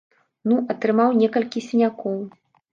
[0.51, 2.19] Ну, атрымаў некалькі сінякоў.